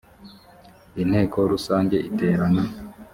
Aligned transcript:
inteko 1.01 1.37
rusange 1.51 1.95
iterana 2.09 2.63